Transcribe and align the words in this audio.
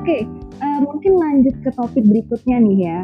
Oke, 0.00 0.24
uh, 0.64 0.80
mungkin 0.80 1.12
lanjut 1.20 1.52
ke 1.60 1.68
topik 1.76 2.00
berikutnya 2.08 2.56
nih 2.56 2.78
ya. 2.88 2.98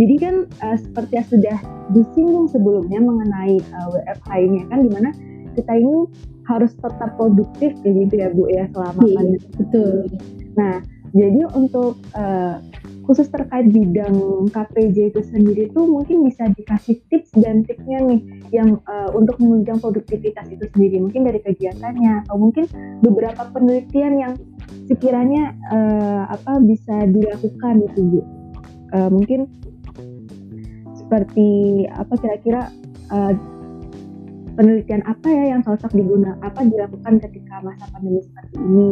Jadi 0.00 0.14
kan 0.16 0.34
uh, 0.64 0.78
seperti 0.80 1.12
yang 1.20 1.28
sudah 1.28 1.56
disinggung 1.92 2.48
sebelumnya 2.48 3.04
mengenai 3.04 3.60
uh, 3.76 3.92
WFH 3.92 4.30
ini 4.40 4.64
kan 4.72 4.80
di 4.80 4.90
mana 4.96 5.12
kita 5.52 5.72
ini 5.76 6.08
harus 6.48 6.72
tetap 6.80 7.20
produktif 7.20 7.76
gitu 7.84 8.14
ya 8.16 8.32
Bu 8.32 8.48
ya 8.48 8.64
selama 8.72 9.00
iya, 9.04 9.16
pandemi. 9.20 9.48
Betul. 9.60 10.08
Nah, 10.56 10.80
jadi 11.12 11.40
untuk 11.52 12.00
uh, 12.16 12.64
khusus 13.08 13.32
terkait 13.32 13.72
bidang 13.72 14.12
KPJ 14.52 15.16
itu 15.16 15.24
sendiri 15.24 15.72
tuh 15.72 15.88
mungkin 15.88 16.28
bisa 16.28 16.44
dikasih 16.52 17.00
tips 17.08 17.32
dan 17.40 17.64
triknya 17.64 18.04
nih 18.04 18.20
yang 18.52 18.76
uh, 18.84 19.08
untuk 19.16 19.40
menunjang 19.40 19.80
produktivitas 19.80 20.44
itu 20.52 20.68
sendiri 20.76 21.00
mungkin 21.00 21.24
dari 21.24 21.40
kegiatannya 21.40 22.28
atau 22.28 22.36
mungkin 22.36 22.68
beberapa 23.00 23.48
penelitian 23.48 24.12
yang 24.20 24.32
sekiranya 24.84 25.56
uh, 25.72 26.28
apa 26.28 26.60
bisa 26.60 27.08
dilakukan 27.08 27.88
Bu. 27.96 28.20
Uh, 28.92 29.08
mungkin 29.08 29.48
seperti 30.92 31.88
apa 31.88 32.12
kira-kira 32.20 32.68
penelitian 34.52 35.00
apa 35.08 35.32
ya 35.32 35.56
yang 35.56 35.64
cocok 35.64 35.96
digunakan 35.96 36.36
apa 36.44 36.60
dilakukan 36.60 37.24
ketika 37.24 37.64
masa 37.64 37.88
pandemi 37.88 38.20
seperti 38.20 38.54
ini. 38.60 38.90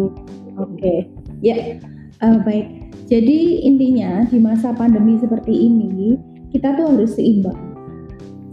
Oke, 0.57 0.73
okay. 0.73 0.98
ya 1.45 1.77
uh, 2.24 2.41
baik. 2.41 2.85
Jadi 3.06 3.62
intinya 3.62 4.27
di 4.27 4.42
masa 4.42 4.74
pandemi 4.74 5.15
seperti 5.23 5.55
ini 5.55 6.19
kita 6.51 6.74
tuh 6.74 6.91
harus 6.91 7.15
seimbang. 7.15 7.55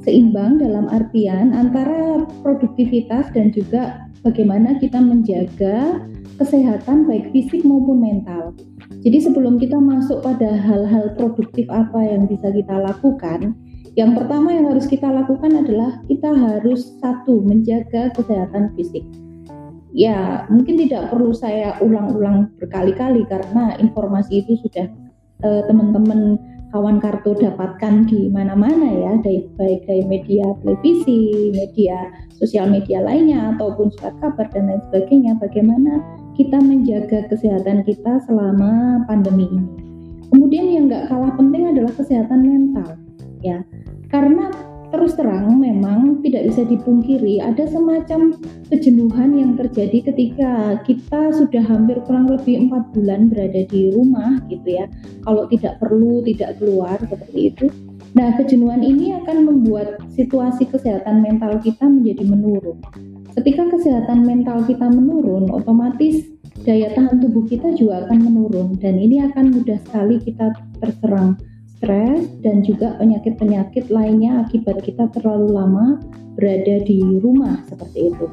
Seimbang 0.05 0.62
dalam 0.62 0.85
artian 0.93 1.57
antara 1.57 2.21
produktivitas 2.45 3.34
dan 3.34 3.49
juga 3.49 4.05
bagaimana 4.21 4.77
kita 4.77 5.02
menjaga 5.02 6.05
kesehatan 6.38 7.09
baik 7.09 7.34
fisik 7.34 7.65
maupun 7.65 7.98
mental. 7.98 8.54
Jadi 9.01 9.26
sebelum 9.26 9.57
kita 9.57 9.81
masuk 9.81 10.21
pada 10.21 10.54
hal-hal 10.54 11.18
produktif 11.18 11.65
apa 11.74 12.05
yang 12.05 12.29
bisa 12.29 12.54
kita 12.54 12.77
lakukan, 12.77 13.57
yang 13.98 14.13
pertama 14.13 14.54
yang 14.54 14.70
harus 14.70 14.85
kita 14.85 15.09
lakukan 15.09 15.54
adalah 15.54 15.98
kita 16.05 16.29
harus 16.29 16.93
satu 17.01 17.41
menjaga 17.41 18.13
kesehatan 18.13 18.70
fisik. 18.77 19.05
Ya, 19.94 20.49
mungkin 20.49 20.82
tidak 20.82 21.13
perlu 21.13 21.38
saya 21.38 21.77
ulang-ulang 21.77 22.49
berkali-kali 22.58 23.30
karena 23.30 23.77
informasi 23.77 24.41
itu 24.41 24.58
sudah 24.66 24.90
eh, 25.46 25.62
teman-teman 25.70 26.41
kawan 26.74 26.98
kartu 26.98 27.38
dapatkan 27.38 28.10
di 28.10 28.34
mana-mana 28.34 28.90
ya, 28.90 29.14
baik 29.21 29.86
dari 29.86 30.02
media 30.10 30.58
televisi, 30.66 31.54
media 31.54 32.10
sosial 32.34 32.74
media 32.74 33.05
lainnya 33.05 33.54
ataupun 33.54 33.94
surat 33.94 34.18
kabar 34.18 34.49
dan 34.49 34.74
lain 34.74 34.82
sebagainya. 34.90 35.38
Bagaimana 35.38 36.02
kita 36.34 36.58
menjaga 36.58 37.30
kesehatan 37.30 37.86
kita 37.86 38.18
selama 38.26 39.05
pandemi 39.05 39.46
ini. 39.46 39.70
Kemudian 40.34 40.66
yang 40.66 40.84
nggak 40.90 41.14
kalah 41.14 41.38
penting 41.38 41.70
adalah 41.70 41.94
kesehatan 41.94 42.41
mental, 42.41 42.98
ya 43.46 43.62
karena 44.10 44.49
terus 44.94 45.18
terang 45.18 45.58
memang 45.58 46.22
tidak 46.22 46.54
bisa 46.54 46.62
dipungkiri 46.70 47.41
ada 47.41 47.66
semacam 47.66 48.38
kejenuhan 48.70 49.34
yang 49.34 49.52
terjadi 49.58 50.13
ketika 50.13 50.77
kita 50.86 51.34
sudah 51.34 51.66
hampir 51.66 51.98
kurang 52.05 52.30
lebih 52.30 52.70
empat 52.70 52.94
bulan 52.94 53.26
berada 53.26 53.66
di 53.74 53.90
rumah 53.90 54.38
gitu 54.54 54.77
ya. 54.77 54.86
Kalau 55.26 55.49
tidak 55.49 55.82
perlu 55.82 56.21
tidak 56.21 56.62
keluar 56.62 57.02
seperti 57.02 57.49
itu. 57.49 57.66
Nah 58.14 58.38
kejenuhan 58.38 58.86
ini 58.86 59.18
akan 59.18 59.49
membuat 59.49 59.98
situasi 60.14 60.70
kesehatan 60.70 61.26
mental 61.26 61.58
kita 61.58 61.90
menjadi 61.90 62.30
menurun. 62.30 62.77
Ketika 63.34 63.66
kesehatan 63.74 64.30
mental 64.30 64.62
kita 64.69 64.94
menurun 64.94 65.50
otomatis 65.50 66.22
daya 66.62 66.94
tahan 66.94 67.18
tubuh 67.18 67.50
kita 67.50 67.74
juga 67.74 68.06
akan 68.06 68.30
menurun 68.30 68.78
dan 68.78 69.02
ini 69.02 69.25
akan 69.25 69.58
mudah 69.58 69.81
sekali 69.90 70.22
kita 70.22 70.53
terserang 70.78 71.41
stres 71.84 72.32
dan 72.40 72.64
juga 72.64 72.96
penyakit-penyakit 72.96 73.92
lainnya 73.92 74.48
akibat 74.48 74.80
kita 74.88 75.12
terlalu 75.12 75.52
lama 75.52 76.00
berada 76.40 76.80
di 76.88 77.04
rumah 77.20 77.60
seperti 77.68 78.08
itu. 78.08 78.26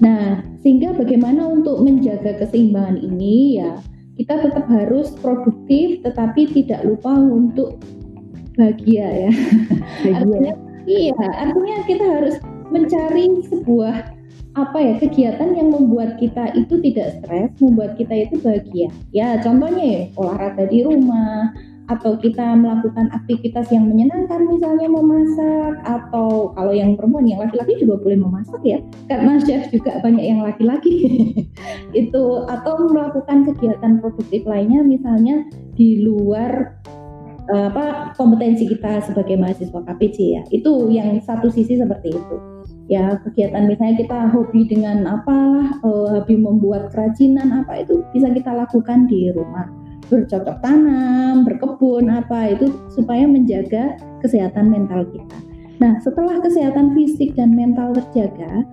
Nah, 0.00 0.40
sehingga 0.64 0.96
bagaimana 0.96 1.44
untuk 1.44 1.84
menjaga 1.84 2.40
keseimbangan 2.40 2.96
ini 3.04 3.60
ya 3.60 3.76
kita 4.16 4.48
tetap 4.48 4.64
harus 4.72 5.12
produktif 5.20 6.00
tetapi 6.00 6.48
tidak 6.56 6.88
lupa 6.88 7.12
untuk 7.12 7.76
bahagia 8.56 9.28
ya. 9.28 9.32
artinya 10.16 10.52
iya, 10.88 11.20
artinya 11.36 11.76
kita 11.84 12.04
harus 12.08 12.36
mencari 12.72 13.28
sebuah 13.44 14.16
apa 14.56 14.78
ya 14.80 14.96
kegiatan 14.96 15.52
yang 15.52 15.68
membuat 15.68 16.16
kita 16.16 16.48
itu 16.56 16.80
tidak 16.80 17.20
stres, 17.20 17.52
membuat 17.60 18.00
kita 18.00 18.24
itu 18.24 18.40
bahagia. 18.40 18.88
Ya, 19.12 19.36
contohnya 19.44 19.84
ya 19.84 20.02
olahraga 20.16 20.64
di 20.64 20.80
rumah, 20.80 21.52
atau 21.86 22.18
kita 22.18 22.58
melakukan 22.58 23.06
aktivitas 23.14 23.70
yang 23.70 23.86
menyenangkan 23.86 24.42
misalnya 24.50 24.90
memasak 24.90 25.74
atau 25.86 26.50
kalau 26.58 26.74
yang 26.74 26.98
perempuan 26.98 27.30
yang 27.30 27.38
laki-laki 27.38 27.78
juga 27.78 28.02
boleh 28.02 28.18
memasak 28.18 28.60
ya. 28.66 28.78
Karena 29.06 29.38
chef 29.38 29.70
juga 29.70 30.02
banyak 30.02 30.24
yang 30.26 30.42
laki-laki. 30.42 30.94
Itu 32.06 32.42
atau 32.50 32.90
melakukan 32.90 33.46
kegiatan 33.54 34.02
produktif 34.02 34.42
lainnya 34.42 34.82
misalnya 34.82 35.46
di 35.78 36.02
luar 36.02 36.74
uh, 37.50 37.70
apa 37.70 38.14
kompetensi 38.18 38.66
kita 38.66 39.06
sebagai 39.06 39.38
mahasiswa 39.38 39.80
KPC 39.86 40.18
ya. 40.18 40.42
Itu 40.50 40.90
yang 40.90 41.22
satu 41.22 41.50
sisi 41.54 41.78
seperti 41.78 42.18
itu. 42.18 42.36
Ya 42.86 43.18
kegiatan 43.22 43.66
misalnya 43.66 43.98
kita 43.98 44.18
hobi 44.30 44.66
dengan 44.66 45.06
apa 45.06 45.38
uh, 45.82 46.06
hobi 46.18 46.38
membuat 46.38 46.90
kerajinan 46.94 47.62
apa 47.62 47.82
itu 47.82 48.02
bisa 48.14 48.30
kita 48.30 48.54
lakukan 48.54 49.10
di 49.10 49.30
rumah 49.34 49.85
bercocok 50.06 50.62
tanam, 50.62 51.42
berkebun 51.46 52.10
apa 52.10 52.54
itu 52.54 52.70
supaya 52.94 53.26
menjaga 53.26 53.98
kesehatan 54.22 54.70
mental 54.70 55.06
kita. 55.10 55.38
Nah, 55.76 56.00
setelah 56.00 56.40
kesehatan 56.40 56.96
fisik 56.96 57.36
dan 57.36 57.52
mental 57.52 57.92
terjaga, 57.92 58.64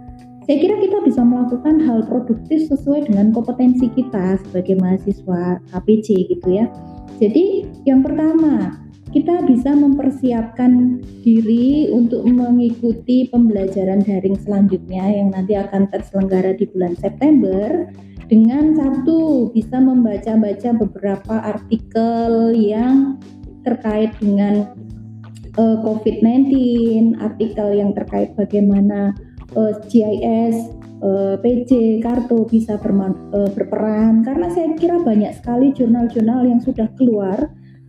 saya 0.44 0.58
kira 0.60 0.76
kita 0.80 1.00
bisa 1.08 1.24
melakukan 1.24 1.80
hal 1.84 2.04
produktif 2.04 2.68
sesuai 2.68 3.08
dengan 3.08 3.32
kompetensi 3.32 3.88
kita 3.92 4.40
sebagai 4.48 4.76
mahasiswa 4.80 5.60
KPC 5.72 6.08
gitu 6.32 6.48
ya. 6.52 6.68
Jadi, 7.20 7.68
yang 7.88 8.04
pertama, 8.04 8.84
kita 9.14 9.46
bisa 9.46 9.72
mempersiapkan 9.78 11.00
diri 11.22 11.94
untuk 11.94 12.26
mengikuti 12.26 13.30
pembelajaran 13.30 14.02
daring 14.02 14.36
selanjutnya 14.42 15.06
yang 15.06 15.30
nanti 15.30 15.54
akan 15.54 15.86
terselenggara 15.94 16.58
di 16.58 16.66
bulan 16.74 16.98
September 16.98 17.94
dengan 18.34 18.74
satu 18.74 19.54
bisa 19.54 19.78
membaca-baca 19.78 20.74
beberapa 20.74 21.38
artikel 21.54 22.50
yang 22.58 23.22
terkait 23.62 24.10
dengan 24.18 24.74
uh, 25.54 25.62
eh, 25.62 25.78
COVID-19, 25.86 27.22
artikel 27.22 27.78
yang 27.78 27.94
terkait 27.94 28.34
bagaimana 28.34 29.14
uh, 29.54 29.70
eh, 29.70 29.74
GIS, 29.86 30.74
uh, 31.06 31.38
eh, 31.38 31.46
PJ, 31.46 32.02
kartu 32.02 32.50
bisa 32.50 32.82
uh, 32.82 33.50
berperan 33.54 34.26
karena 34.26 34.50
saya 34.50 34.74
kira 34.82 34.98
banyak 35.06 35.30
sekali 35.38 35.70
jurnal-jurnal 35.70 36.50
yang 36.50 36.58
sudah 36.58 36.90
keluar 36.98 37.38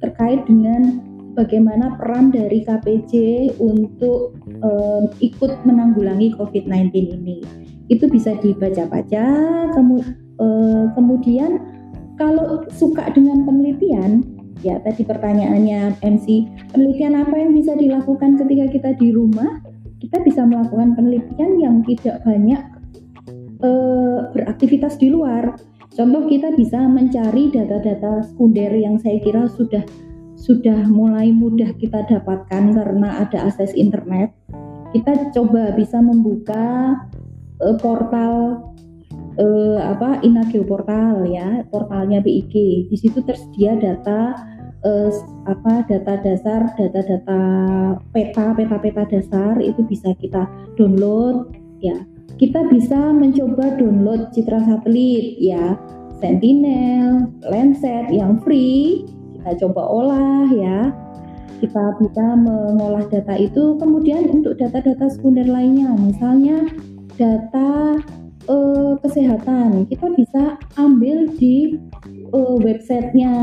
terkait 0.05 0.45
dengan 0.45 1.01
bagaimana 1.33 1.97
peran 1.97 2.29
dari 2.29 2.61
KPJ 2.69 3.13
untuk 3.57 4.37
ikut 5.25 5.53
menanggulangi 5.65 6.37
COVID-19 6.37 6.93
ini. 6.93 7.41
Itu 7.89 8.13
bisa 8.13 8.37
dibaca-baca, 8.39 9.25
kemudian 9.73 10.24
Uh, 10.39 10.91
kemudian 10.99 11.63
kalau 12.15 12.63
suka 12.71 13.11
dengan 13.11 13.43
penelitian, 13.43 14.23
ya 14.63 14.79
tadi 14.83 15.03
pertanyaannya 15.03 15.99
MC, 16.03 16.47
penelitian 16.71 17.19
apa 17.19 17.35
yang 17.35 17.51
bisa 17.55 17.75
dilakukan 17.75 18.39
ketika 18.39 18.67
kita 18.71 18.91
di 18.99 19.11
rumah? 19.11 19.59
Kita 19.99 20.21
bisa 20.23 20.47
melakukan 20.47 20.95
penelitian 20.95 21.59
yang 21.59 21.81
tidak 21.83 22.23
banyak 22.23 22.63
uh, 23.65 24.31
beraktivitas 24.31 25.01
di 25.01 25.11
luar. 25.11 25.59
Contoh 25.95 26.27
kita 26.27 26.51
bisa 26.59 26.83
mencari 26.91 27.55
data-data 27.55 28.27
sekunder 28.27 28.75
yang 28.75 28.99
saya 28.99 29.23
kira 29.23 29.47
sudah 29.47 29.83
sudah 30.35 30.91
mulai 30.91 31.31
mudah 31.31 31.71
kita 31.79 32.05
dapatkan 32.11 32.75
karena 32.75 33.23
ada 33.23 33.49
akses 33.49 33.73
internet. 33.79 34.35
Kita 34.93 35.35
coba 35.35 35.75
bisa 35.75 35.99
membuka 35.99 36.99
uh, 37.63 37.77
portal 37.79 38.74
uh, 39.39 39.79
apa 39.95 40.23
Inageo 40.23 40.67
portal 40.67 41.27
ya 41.29 41.63
portalnya 41.71 42.23
BIG 42.23 42.55
di 42.91 42.97
situ 42.97 43.23
tersedia 43.23 43.79
data 43.79 44.35
uh, 44.85 45.11
apa 45.49 45.87
data 45.89 46.15
dasar 46.23 46.71
data-data 46.77 47.41
peta 48.13 48.47
peta-peta 48.55 49.05
dasar 49.09 49.59
itu 49.59 49.83
bisa 49.87 50.13
kita 50.21 50.47
download 50.77 51.51
ya. 51.83 51.97
Kita 52.35 52.67
bisa 52.67 53.15
mencoba 53.15 53.79
download 53.79 54.35
citra 54.35 54.59
satelit 54.67 55.39
ya. 55.39 55.79
Sentinel, 56.19 57.29
Landsat 57.47 58.09
yang 58.09 58.41
free 58.43 59.07
kita 59.45 59.69
coba 59.69 59.83
olah 59.85 60.49
ya. 60.49 60.89
Kita 61.61 62.01
bisa 62.01 62.25
mengolah 62.35 63.05
data 63.13 63.37
itu. 63.37 63.77
Kemudian 63.77 64.33
untuk 64.33 64.57
data-data 64.57 65.13
sekunder 65.13 65.45
lainnya 65.45 65.93
misalnya 65.95 66.65
data 67.21 68.01
uh, 68.49 68.95
kesehatan 69.01 69.87
kita 69.89 70.07
bisa 70.15 70.59
ambil 70.77 71.29
di 71.39 71.79
uh, 72.33 72.57
websitenya 72.61 73.35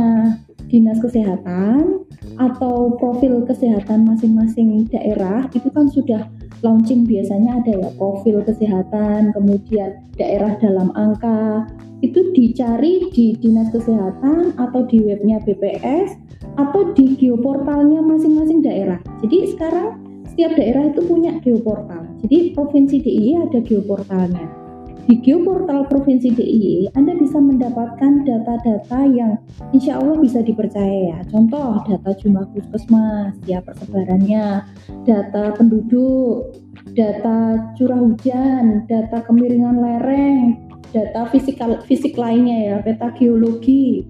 dinas 0.72 1.00
kesehatan 1.04 2.08
atau 2.40 2.96
profil 2.96 3.44
kesehatan 3.44 4.08
masing-masing 4.08 4.88
daerah 4.88 5.44
itu 5.52 5.68
kan 5.74 5.92
sudah 5.92 6.32
launching 6.62 7.10
biasanya 7.10 7.62
ada 7.62 7.74
ya 7.74 7.90
profil 7.98 8.46
kesehatan, 8.46 9.34
kemudian 9.34 9.98
daerah 10.16 10.54
dalam 10.62 10.94
angka, 10.94 11.66
itu 12.06 12.34
dicari 12.34 13.10
di 13.14 13.34
dinas 13.38 13.70
kesehatan 13.74 14.58
atau 14.58 14.82
di 14.86 15.02
webnya 15.02 15.42
BPS 15.42 16.18
atau 16.58 16.94
di 16.94 17.18
geoportalnya 17.18 18.02
masing-masing 18.02 18.62
daerah. 18.62 19.02
Jadi 19.22 19.54
sekarang 19.54 20.02
setiap 20.30 20.54
daerah 20.58 20.90
itu 20.90 21.02
punya 21.06 21.38
geoportal. 21.42 22.06
Jadi 22.26 22.54
provinsi 22.54 22.96
DIY 23.02 23.50
ada 23.50 23.60
geoportalnya. 23.62 24.61
Di 25.10 25.18
geoportal 25.18 25.90
Provinsi 25.90 26.30
DIY, 26.30 26.94
Anda 26.94 27.18
bisa 27.18 27.42
mendapatkan 27.42 28.22
data-data 28.22 29.00
yang 29.10 29.42
insya 29.74 29.98
Allah 29.98 30.22
bisa 30.22 30.46
dipercaya 30.46 31.16
ya. 31.16 31.18
Contoh, 31.34 31.82
data 31.90 32.12
jumlah 32.22 32.46
puskesmas, 32.54 33.34
ya 33.50 33.66
persebarannya, 33.66 34.62
data 35.04 35.58
penduduk, 35.58 36.54
data 36.94 37.72
curah 37.78 38.02
hujan, 38.02 38.86
data 38.86 39.26
kemiringan 39.26 39.82
lereng, 39.82 40.62
data 40.94 41.26
fisikal 41.34 41.82
fisik 41.90 42.14
lainnya 42.14 42.58
ya, 42.70 42.76
peta 42.86 43.10
geologi. 43.18 44.06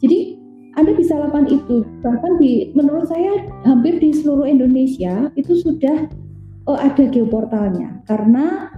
Jadi 0.00 0.40
anda 0.78 0.94
bisa 0.94 1.18
lakukan 1.18 1.50
itu. 1.50 1.84
Bahkan 2.00 2.32
di 2.40 2.70
menurut 2.72 3.10
saya 3.10 3.44
hampir 3.66 3.98
di 3.98 4.14
seluruh 4.14 4.46
Indonesia 4.46 5.28
itu 5.34 5.58
sudah 5.58 6.08
uh, 6.70 6.78
ada 6.78 7.10
geoportalnya 7.10 8.00
karena 8.06 8.70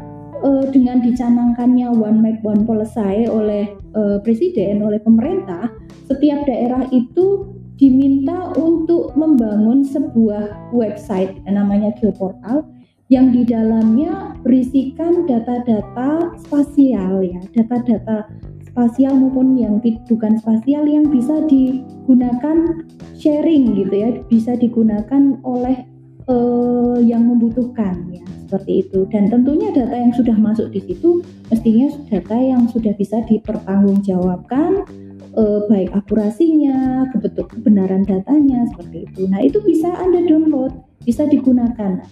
uh, 0.43 0.67
dengan 0.69 1.01
dicanangkannya 1.01 1.89
one 1.95 2.19
map 2.21 2.39
one 2.43 2.67
policy 2.67 3.25
oleh 3.31 3.73
uh, 3.95 4.19
presiden 4.21 4.83
oleh 4.83 4.99
pemerintah 5.01 5.71
setiap 6.11 6.45
daerah 6.45 6.85
itu 6.91 7.49
diminta 7.81 8.53
untuk 8.59 9.17
membangun 9.19 9.83
sebuah 9.83 10.71
website 10.71 11.41
namanya 11.49 11.91
geoportal 11.99 12.69
yang 13.11 13.29
di 13.35 13.45
dalamnya 13.45 14.37
berisikan 14.41 15.27
data-data 15.27 16.37
spasial 16.47 17.21
ya 17.21 17.41
data-data 17.53 18.29
spasial 18.73 19.13
maupun 19.13 19.53
yang 19.61 19.77
bukan 20.09 20.41
spasial 20.41 20.89
yang 20.89 21.05
bisa 21.13 21.45
digunakan 21.45 22.87
sharing 23.21 23.77
gitu 23.77 23.93
ya 23.93 24.09
bisa 24.33 24.57
digunakan 24.57 25.37
oleh 25.45 25.85
uh, 26.31 26.97
yang 27.05 27.29
membutuhkan 27.29 28.01
ya 28.09 28.25
seperti 28.53 28.85
itu 28.85 29.09
dan 29.09 29.33
tentunya 29.33 29.73
data 29.73 29.97
yang 29.97 30.13
sudah 30.13 30.37
masuk 30.37 30.69
di 30.77 30.85
situ 30.85 31.25
mestinya 31.49 31.89
data 32.13 32.37
yang 32.37 32.69
sudah 32.69 32.93
bisa 33.01 33.25
dipertanggungjawabkan 33.25 34.85
eh, 35.33 35.61
baik 35.73 35.89
akurasinya, 35.97 37.09
kebetul 37.17 37.49
kebenaran 37.49 38.05
datanya 38.05 38.69
seperti 38.69 39.09
itu. 39.09 39.25
Nah, 39.33 39.41
itu 39.41 39.65
bisa 39.65 39.89
Anda 39.97 40.29
download, 40.29 40.77
bisa 41.09 41.25
digunakan. 41.25 42.05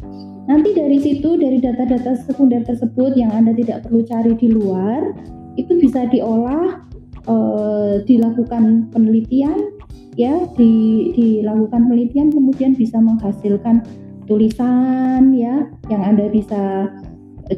Nanti 0.48 0.72
dari 0.72 0.96
situ 0.96 1.36
dari 1.36 1.60
data-data 1.60 2.16
sekunder 2.24 2.64
tersebut 2.64 3.14
yang 3.20 3.30
Anda 3.36 3.52
tidak 3.52 3.84
perlu 3.84 4.00
cari 4.08 4.32
di 4.40 4.48
luar, 4.48 5.12
itu 5.60 5.76
bisa 5.76 6.08
diolah 6.08 6.80
eh, 7.28 7.94
dilakukan 8.08 8.88
penelitian 8.88 9.76
ya, 10.16 10.48
di, 10.56 10.72
dilakukan 11.12 11.92
penelitian 11.92 12.32
kemudian 12.32 12.72
bisa 12.72 12.96
menghasilkan 12.98 13.84
tulisan 14.30 15.34
ya 15.34 15.66
yang 15.90 16.02
Anda 16.06 16.30
bisa 16.30 16.86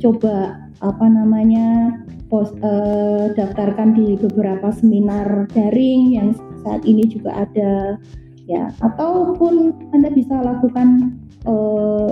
coba 0.01 0.57
apa 0.81 1.05
namanya 1.05 2.01
post 2.33 2.57
eh, 2.65 3.29
daftarkan 3.37 3.93
di 3.93 4.17
beberapa 4.17 4.73
seminar 4.73 5.53
daring 5.53 6.17
yang 6.17 6.33
saat 6.65 6.81
ini 6.89 7.05
juga 7.05 7.45
ada 7.45 8.01
ya. 8.49 8.73
Ataupun 8.81 9.77
Anda 9.93 10.09
bisa 10.17 10.41
lakukan 10.41 11.13
eh, 11.45 12.11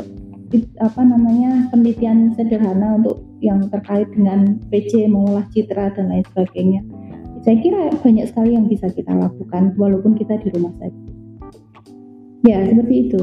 apa 0.84 1.00
namanya 1.00 1.72
penelitian 1.72 2.36
sederhana 2.36 3.00
untuk 3.00 3.24
yang 3.40 3.64
terkait 3.72 4.12
dengan 4.12 4.60
PC 4.68 5.08
mengolah 5.08 5.48
citra 5.56 5.96
dan 5.96 6.12
lain 6.12 6.26
sebagainya. 6.36 6.84
Saya 7.40 7.56
kira 7.64 7.96
banyak 8.04 8.28
sekali 8.28 8.52
yang 8.52 8.68
bisa 8.68 8.92
kita 8.92 9.16
lakukan 9.16 9.72
walaupun 9.80 10.12
kita 10.20 10.36
di 10.44 10.52
rumah 10.52 10.76
saja. 10.76 11.00
Ya 12.44 12.60
seperti 12.68 13.08
itu 13.08 13.20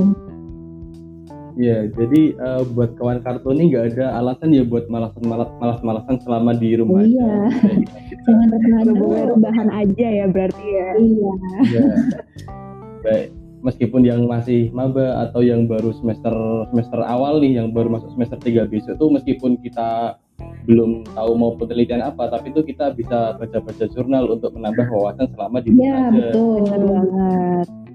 Ya, 1.58 1.90
jadi 1.90 2.38
uh, 2.38 2.62
buat 2.70 2.94
kawan 3.02 3.26
kartu 3.26 3.50
ini 3.58 3.74
nggak 3.74 3.98
ada 3.98 4.22
alasan 4.22 4.54
ya 4.54 4.62
buat 4.62 4.86
malasan 4.94 5.26
malas 5.26 5.50
malas 5.58 5.82
malasan 5.82 6.22
selama 6.22 6.54
di 6.54 6.78
rumah. 6.78 7.02
Iya. 7.02 7.50
Jangan 8.30 8.48
rebahan 8.94 9.28
rebahan 9.34 9.70
aja 9.74 10.08
ya 10.22 10.26
berarti 10.30 10.66
ya. 10.70 10.90
Iya. 11.02 11.32
Ya. 11.74 11.86
Baik, 13.02 13.28
meskipun 13.66 14.06
yang 14.06 14.30
masih 14.30 14.70
maba 14.70 15.26
atau 15.26 15.42
yang 15.42 15.66
baru 15.66 15.98
semester 15.98 16.34
semester 16.70 17.02
awal 17.02 17.42
nih, 17.42 17.58
yang 17.58 17.74
baru 17.74 17.90
masuk 17.90 18.14
semester 18.14 18.38
3 18.38 18.70
besok 18.70 18.94
itu 18.94 19.06
meskipun 19.10 19.58
kita 19.58 20.22
belum 20.70 21.10
tahu 21.10 21.32
mau 21.34 21.58
penelitian 21.58 22.06
apa, 22.06 22.30
tapi 22.30 22.54
itu 22.54 22.62
kita 22.62 22.94
bisa 22.94 23.34
baca-baca 23.34 23.90
jurnal 23.90 24.30
untuk 24.30 24.54
menambah 24.54 24.94
wawasan 24.94 25.26
selama 25.34 25.58
di 25.66 25.74
rumah. 25.74 25.82
Iya, 25.82 26.02
betul. 26.14 26.58
Benar 26.70 26.84
banget 26.86 27.87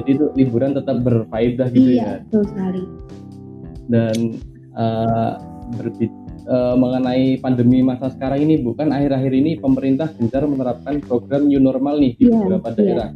jadi 0.00 0.10
itu 0.16 0.24
liburan 0.34 0.72
tetap 0.72 1.04
berfaedah 1.04 1.68
gitu 1.70 1.90
iya, 1.94 2.02
ya 2.02 2.12
betul 2.24 2.42
sekali 2.48 2.82
dan 3.90 4.16
uh, 4.78 5.32
berbit, 5.76 6.12
uh, 6.50 6.74
mengenai 6.78 7.38
pandemi 7.42 7.82
masa 7.82 8.10
sekarang 8.10 8.46
ini 8.46 8.62
bukan 8.62 8.90
akhir-akhir 8.90 9.32
ini 9.34 9.58
pemerintah 9.58 10.10
gencar 10.16 10.46
menerapkan 10.46 10.98
program 11.04 11.46
new 11.46 11.62
normal 11.62 11.98
nih 11.98 12.14
di 12.18 12.30
yeah, 12.30 12.38
beberapa 12.38 12.68
iya. 12.72 12.76
daerah 12.78 13.10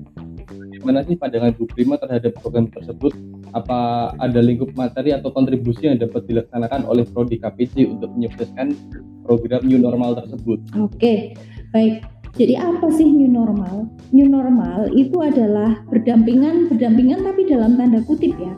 Bagaimana 0.84 1.08
sih 1.08 1.16
pandangan 1.16 1.56
Bu 1.56 1.64
Prima 1.64 1.96
terhadap 1.96 2.36
program 2.44 2.68
tersebut? 2.68 3.16
Apa 3.56 4.12
ada 4.20 4.36
lingkup 4.44 4.76
materi 4.76 5.16
atau 5.16 5.32
kontribusi 5.32 5.88
yang 5.88 5.96
dapat 5.96 6.28
dilaksanakan 6.28 6.84
oleh 6.84 7.08
Prodi 7.08 7.40
KPC 7.40 7.88
untuk 7.88 8.12
menyukseskan 8.12 8.76
program 9.24 9.64
new 9.64 9.80
normal 9.80 10.12
tersebut? 10.12 10.60
Oke, 10.76 11.32
baik. 11.72 12.04
Jadi 12.34 12.58
apa 12.58 12.90
sih 12.90 13.06
new 13.06 13.30
normal? 13.30 13.86
New 14.10 14.26
normal 14.26 14.90
itu 14.90 15.22
adalah 15.22 15.78
berdampingan, 15.86 16.66
berdampingan 16.66 17.22
tapi 17.22 17.46
dalam 17.46 17.78
tanda 17.78 18.02
kutip 18.02 18.34
ya. 18.34 18.50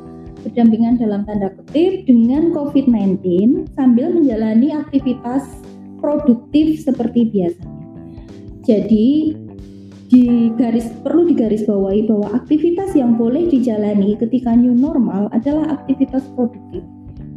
Berdampingan 0.48 0.96
dalam 0.96 1.28
tanda 1.28 1.52
kutip 1.52 2.08
dengan 2.08 2.56
COVID-19 2.56 3.20
sambil 3.76 4.16
menjalani 4.16 4.72
aktivitas 4.72 5.44
produktif 6.00 6.80
seperti 6.88 7.28
biasanya. 7.28 7.76
Jadi 8.64 9.36
di 10.06 10.48
garis 10.56 10.88
perlu 11.04 11.28
digarisbawahi 11.28 12.08
bahwa 12.08 12.32
aktivitas 12.32 12.96
yang 12.96 13.18
boleh 13.20 13.44
dijalani 13.50 14.16
ketika 14.16 14.56
new 14.56 14.72
normal 14.72 15.28
adalah 15.36 15.76
aktivitas 15.76 16.24
produktif. 16.32 16.80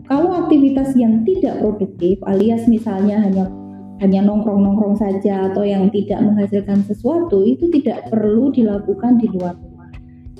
Kalau 0.08 0.48
aktivitas 0.48 0.96
yang 0.96 1.22
tidak 1.28 1.60
produktif 1.60 2.18
alias 2.26 2.66
misalnya 2.66 3.20
hanya 3.22 3.46
hanya 4.00 4.24
nongkrong-nongkrong 4.24 4.96
saja 4.96 5.52
atau 5.52 5.64
yang 5.68 5.92
tidak 5.92 6.24
menghasilkan 6.24 6.84
sesuatu 6.88 7.44
itu 7.44 7.68
tidak 7.72 8.08
perlu 8.08 8.52
dilakukan 8.52 9.20
di 9.20 9.28
luar 9.32 9.56
rumah 9.60 9.92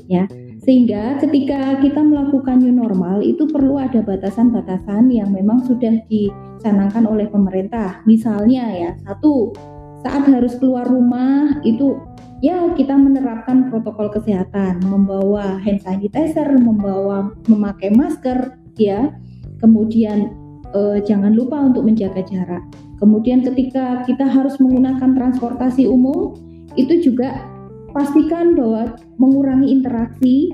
ya. 0.08 0.26
Sehingga 0.60 1.16
ketika 1.24 1.80
kita 1.80 2.04
melakukan 2.04 2.60
new 2.60 2.76
normal 2.76 3.24
itu 3.24 3.48
perlu 3.48 3.80
ada 3.80 4.04
batasan-batasan 4.04 5.08
yang 5.08 5.32
memang 5.32 5.64
sudah 5.64 6.04
dicanangkan 6.12 7.08
oleh 7.08 7.32
pemerintah. 7.32 8.04
Misalnya 8.04 8.68
ya 8.76 8.92
satu 9.08 9.56
saat 10.04 10.28
harus 10.28 10.60
keluar 10.60 10.88
rumah 10.88 11.64
itu 11.64 11.96
ya 12.44 12.72
kita 12.76 12.96
menerapkan 12.96 13.72
protokol 13.72 14.12
kesehatan 14.12 14.84
membawa 14.84 15.60
hand 15.64 15.84
sanitizer 15.84 16.48
membawa 16.60 17.32
memakai 17.48 17.96
masker 17.96 18.60
ya. 18.76 19.16
Kemudian 19.64 20.32
eh, 20.76 20.98
jangan 21.04 21.36
lupa 21.36 21.60
untuk 21.60 21.88
menjaga 21.88 22.20
jarak 22.24 22.64
Kemudian 23.00 23.42
ketika 23.42 24.04
kita 24.04 24.28
harus 24.28 24.60
menggunakan 24.60 25.16
transportasi 25.16 25.88
umum, 25.88 26.36
itu 26.76 27.00
juga 27.00 27.48
pastikan 27.96 28.54
bahwa 28.54 28.94
mengurangi 29.18 29.72
interaksi, 29.72 30.54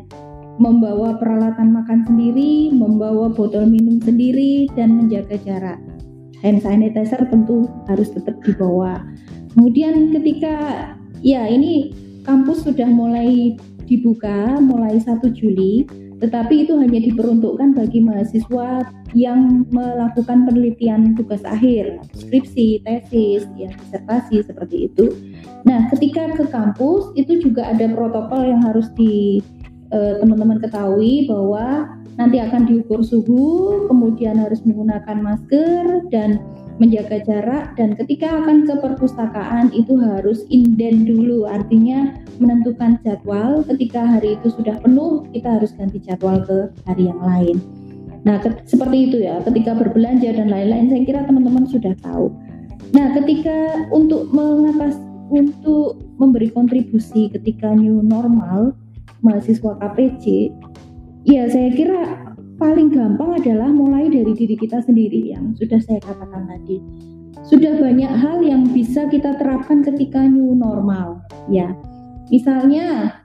membawa 0.61 1.19
peralatan 1.19 1.75
makan 1.75 2.07
sendiri, 2.07 2.71
membawa 2.71 3.27
botol 3.27 3.67
minum 3.67 3.99
sendiri, 3.99 4.71
dan 4.77 4.95
menjaga 4.95 5.35
jarak. 5.43 5.79
Hand 6.39 6.61
sanitizer 6.61 7.25
tentu 7.27 7.67
harus 7.89 8.13
tetap 8.13 8.37
dibawa. 8.45 9.01
Kemudian 9.57 10.13
ketika 10.13 10.55
ya 11.25 11.49
ini 11.49 11.91
kampus 12.23 12.63
sudah 12.63 12.87
mulai 12.87 13.57
dibuka 13.89 14.61
mulai 14.61 15.01
1 15.01 15.21
Juli, 15.33 15.89
tetapi 16.21 16.67
itu 16.67 16.73
hanya 16.79 16.99
diperuntukkan 17.01 17.75
bagi 17.75 17.99
mahasiswa 17.99 18.83
yang 19.15 19.63
melakukan 19.72 20.43
penelitian 20.43 21.15
tugas 21.15 21.39
akhir, 21.48 22.03
skripsi, 22.19 22.84
tesis, 22.84 23.48
ya, 23.55 23.72
disertasi 23.72 24.43
seperti 24.43 24.91
itu. 24.91 25.15
Nah, 25.63 25.88
ketika 25.89 26.36
ke 26.36 26.45
kampus 26.51 27.15
itu 27.15 27.39
juga 27.39 27.72
ada 27.72 27.88
protokol 27.95 28.43
yang 28.43 28.62
harus 28.62 28.91
di 29.00 29.39
eh, 29.95 30.13
teman-teman 30.19 30.60
ketahui 30.60 31.31
bahwa 31.31 31.88
nanti 32.19 32.43
akan 32.43 32.67
diukur 32.67 33.01
suhu, 33.07 33.88
kemudian 33.88 34.36
harus 34.36 34.60
menggunakan 34.67 35.17
masker 35.24 36.12
dan 36.12 36.43
menjaga 36.75 37.24
jarak 37.24 37.72
dan 37.79 37.95
ketika 37.95 38.27
akan 38.43 38.67
ke 38.67 38.75
perpustakaan 38.84 39.72
itu 39.72 39.95
harus 39.95 40.43
inden 40.51 41.07
dulu 41.07 41.48
artinya 41.48 42.12
menentukan 42.36 43.00
jadwal 43.00 43.63
ketika 43.63 44.03
hari 44.03 44.36
itu 44.36 44.51
sudah 44.51 44.75
penuh 44.84 45.24
kita 45.31 45.55
harus 45.55 45.72
ganti 45.72 46.03
jadwal 46.03 46.43
ke 46.43 46.67
hari 46.84 47.07
yang 47.07 47.22
lain 47.24 47.63
nah 48.25 48.41
seperti 48.41 48.98
itu 49.10 49.17
ya 49.22 49.39
ketika 49.46 49.77
berbelanja 49.77 50.34
dan 50.34 50.50
lain-lain 50.50 50.89
saya 50.89 51.01
kira 51.05 51.22
teman-teman 51.29 51.70
sudah 51.70 51.94
tahu 52.01 52.34
nah 52.91 53.13
ketika 53.22 53.86
untuk 53.94 54.27
mengatas 54.34 54.98
untuk 55.29 56.01
memberi 56.17 56.50
kontribusi 56.50 57.29
ketika 57.29 57.74
new 57.77 58.01
normal 58.01 58.74
mahasiswa 59.22 59.77
KPJ 59.77 60.50
ya 61.25 61.46
saya 61.50 61.70
kira 61.74 62.25
paling 62.55 62.91
gampang 62.91 63.36
adalah 63.36 63.67
mulai 63.67 64.08
dari 64.08 64.32
diri 64.32 64.55
kita 64.55 64.79
sendiri 64.84 65.36
yang 65.36 65.51
sudah 65.60 65.79
saya 65.84 66.00
katakan 66.00 66.48
tadi. 66.48 66.79
Sudah 67.46 67.77
banyak 67.77 68.10
hal 68.10 68.41
yang 68.41 68.65
bisa 68.72 69.05
kita 69.12 69.38
terapkan 69.38 69.86
ketika 69.86 70.24
new 70.25 70.55
normal, 70.55 71.22
ya. 71.51 71.75
Misalnya 72.32 73.22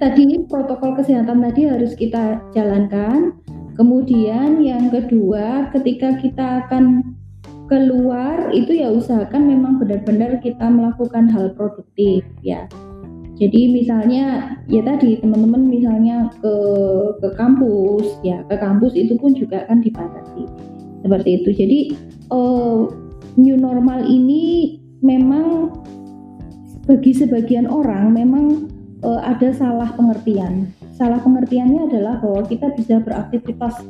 tadi 0.00 0.40
protokol 0.48 0.96
kesehatan 0.96 1.42
tadi 1.44 1.68
harus 1.68 1.92
kita 1.98 2.40
jalankan. 2.56 3.34
Kemudian 3.74 4.62
yang 4.62 4.90
kedua, 4.90 5.70
ketika 5.74 6.18
kita 6.22 6.66
akan 6.66 7.14
keluar 7.66 8.52
itu 8.52 8.76
ya 8.76 8.92
usahakan 8.92 9.48
memang 9.48 9.80
benar-benar 9.80 10.36
kita 10.44 10.68
melakukan 10.68 11.32
hal 11.32 11.56
produktif 11.56 12.20
ya 12.44 12.68
jadi 13.34 13.72
misalnya 13.72 14.54
ya 14.70 14.84
tadi 14.86 15.18
teman-teman 15.18 15.66
misalnya 15.66 16.30
ke 16.38 16.54
ke 17.18 17.28
kampus 17.34 18.20
ya 18.22 18.46
ke 18.46 18.54
kampus 18.60 18.94
itu 18.94 19.18
pun 19.18 19.34
juga 19.34 19.66
kan 19.66 19.82
dibatasi 19.82 20.46
seperti 21.02 21.30
itu. 21.42 21.50
Jadi 21.50 21.78
uh, 22.30 22.86
new 23.34 23.56
normal 23.58 24.06
ini 24.06 24.78
memang 25.02 25.74
bagi 26.86 27.10
sebagian 27.10 27.66
orang 27.66 28.14
memang 28.14 28.70
uh, 29.02 29.20
ada 29.26 29.50
salah 29.50 29.90
pengertian. 29.98 30.70
Salah 30.94 31.18
pengertiannya 31.18 31.90
adalah 31.90 32.22
bahwa 32.22 32.46
kita 32.46 32.70
bisa 32.78 33.02
beraktivitas 33.02 33.82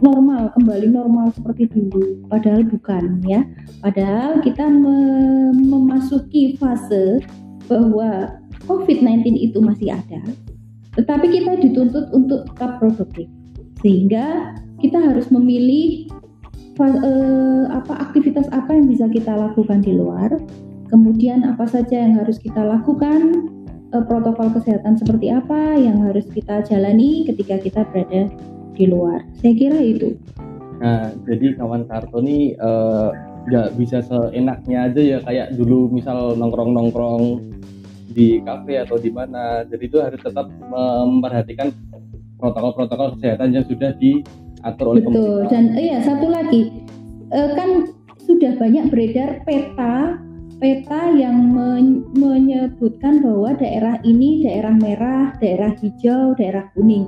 normal 0.00 0.52
kembali 0.52 0.92
normal 0.92 1.32
seperti 1.32 1.72
dulu 1.72 2.28
padahal 2.28 2.68
bukan 2.68 3.16
ya 3.24 3.40
padahal 3.80 4.44
kita 4.44 4.68
memasuki 4.68 6.52
fase 6.60 7.24
bahwa 7.64 8.36
COVID-19 8.66 9.36
itu 9.38 9.58
masih 9.62 9.94
ada, 9.94 10.22
tetapi 10.98 11.30
kita 11.30 11.58
dituntut 11.62 12.10
untuk 12.10 12.50
tetap 12.50 12.82
produktif. 12.82 13.30
Sehingga 13.84 14.56
kita 14.82 14.98
harus 14.98 15.30
memilih 15.30 16.10
uh, 16.80 17.70
apa 17.70 18.10
aktivitas 18.10 18.50
apa 18.50 18.74
yang 18.74 18.90
bisa 18.90 19.06
kita 19.06 19.30
lakukan 19.30 19.86
di 19.86 19.94
luar, 19.94 20.34
kemudian 20.90 21.46
apa 21.46 21.68
saja 21.70 21.94
yang 21.94 22.18
harus 22.18 22.42
kita 22.42 22.58
lakukan, 22.58 23.54
uh, 23.92 24.04
protokol 24.06 24.50
kesehatan 24.54 24.98
seperti 24.98 25.30
apa 25.30 25.76
yang 25.78 26.02
harus 26.02 26.26
kita 26.32 26.64
jalani 26.66 27.26
ketika 27.28 27.60
kita 27.60 27.82
berada 27.90 28.30
di 28.74 28.84
luar. 28.88 29.22
Saya 29.38 29.52
kira 29.54 29.78
itu. 29.82 30.16
Nah, 30.76 31.12
jadi 31.24 31.56
kawan 31.56 31.88
Karto 31.88 32.20
ini 32.20 32.52
nggak 33.48 33.68
uh, 33.72 33.74
bisa 33.80 34.04
seenaknya 34.04 34.92
aja 34.92 35.00
ya 35.00 35.18
kayak 35.24 35.56
dulu 35.56 35.88
misal 35.88 36.36
nongkrong-nongkrong 36.36 37.40
di 38.12 38.40
kafe 38.44 38.80
atau 38.80 38.96
di 38.96 39.12
mana. 39.12 39.64
Jadi 39.68 39.84
itu 39.88 40.00
harus 40.00 40.20
tetap 40.20 40.48
memperhatikan 40.48 41.72
protokol-protokol 42.40 43.16
kesehatan 43.16 43.56
yang 43.56 43.64
sudah 43.68 43.92
diatur 43.96 44.86
oleh 44.96 45.02
Betul. 45.04 45.12
pemerintah. 45.12 45.50
Dan 45.52 45.64
iya 45.76 45.98
satu 46.04 46.26
lagi 46.28 46.62
e, 47.32 47.40
kan 47.56 47.70
sudah 48.24 48.52
banyak 48.56 48.84
beredar 48.92 49.44
peta 49.44 50.20
peta 50.56 51.12
yang 51.12 51.52
men 51.52 52.08
menyebutkan 52.16 53.20
bahwa 53.20 53.52
daerah 53.60 54.00
ini 54.08 54.40
daerah 54.48 54.72
merah, 54.72 55.36
daerah 55.36 55.76
hijau, 55.76 56.32
daerah 56.40 56.72
kuning. 56.72 57.04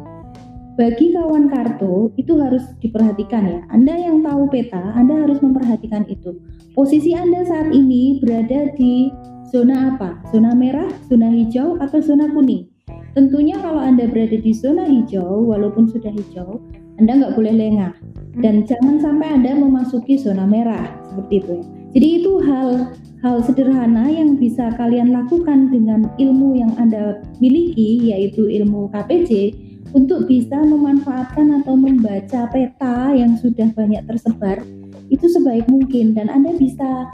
Bagi 0.79 1.11
kawan 1.11 1.51
kartu 1.51 2.15
itu 2.15 2.39
harus 2.39 2.63
diperhatikan 2.79 3.43
ya. 3.51 3.61
Anda 3.75 3.99
yang 3.99 4.23
tahu 4.23 4.47
peta, 4.47 4.95
Anda 4.95 5.27
harus 5.27 5.43
memperhatikan 5.43 6.07
itu. 6.07 6.39
Posisi 6.77 7.17
Anda 7.19 7.43
saat 7.43 7.75
ini 7.75 8.23
berada 8.23 8.71
di 8.79 9.11
Zona 9.51 9.97
apa? 9.97 10.23
Zona 10.31 10.53
merah, 10.53 10.87
zona 11.09 11.33
hijau, 11.33 11.81
atau 11.81 11.99
zona 11.99 12.31
kuning? 12.31 12.69
Tentunya 13.17 13.59
kalau 13.59 13.81
Anda 13.81 14.07
berada 14.07 14.39
di 14.39 14.53
zona 14.55 14.87
hijau, 14.87 15.49
walaupun 15.49 15.89
sudah 15.89 16.13
hijau, 16.13 16.63
Anda 17.01 17.27
nggak 17.27 17.35
boleh 17.35 17.57
lengah. 17.57 17.97
Dan 18.39 18.63
jangan 18.69 19.03
sampai 19.03 19.35
Anda 19.35 19.57
memasuki 19.59 20.21
zona 20.21 20.47
merah, 20.47 20.85
seperti 21.11 21.43
itu 21.43 21.51
ya. 21.59 21.65
Jadi 21.97 22.09
itu 22.23 22.33
hal 22.45 22.69
hal 23.19 23.43
sederhana 23.43 24.07
yang 24.07 24.39
bisa 24.39 24.71
kalian 24.79 25.11
lakukan 25.11 25.75
dengan 25.75 26.07
ilmu 26.19 26.55
yang 26.55 26.73
Anda 26.79 27.19
miliki, 27.43 28.15
yaitu 28.15 28.47
ilmu 28.47 28.91
KPJ, 28.95 29.55
untuk 29.97 30.29
bisa 30.29 30.63
memanfaatkan 30.63 31.63
atau 31.63 31.75
membaca 31.75 32.47
peta 32.53 33.11
yang 33.17 33.35
sudah 33.41 33.73
banyak 33.73 34.05
tersebar 34.07 34.63
itu 35.09 35.27
sebaik 35.27 35.67
mungkin. 35.67 36.15
Dan 36.15 36.31
Anda 36.31 36.55
bisa 36.55 37.09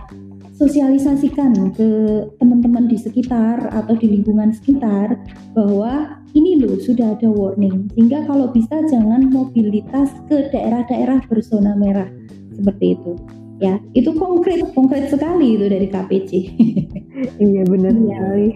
sosialisasikan 0.54 1.72
ke 1.74 1.90
teman-teman 2.38 2.86
di 2.86 2.98
sekitar 3.00 3.72
atau 3.72 3.94
di 3.96 4.06
lingkungan 4.18 4.54
sekitar 4.54 5.18
bahwa 5.56 6.20
ini 6.34 6.58
loh 6.60 6.76
sudah 6.82 7.14
ada 7.16 7.30
warning. 7.30 7.88
Sehingga 7.94 8.26
kalau 8.26 8.50
bisa 8.50 8.82
jangan 8.90 9.30
mobilitas 9.30 10.10
ke 10.26 10.50
daerah-daerah 10.52 11.22
berzona 11.30 11.78
merah 11.78 12.10
seperti 12.54 12.98
itu 12.98 13.43
ya 13.62 13.78
itu 13.94 14.10
konkret 14.18 14.60
konkret 14.74 15.06
sekali 15.10 15.54
itu 15.54 15.66
dari 15.70 15.86
KPC 15.86 16.30
iya 17.46 17.62
benar 17.66 17.92
iya. 17.94 18.16
sekali. 18.18 18.48